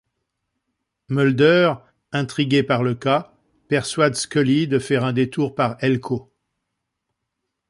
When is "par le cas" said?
2.63-3.35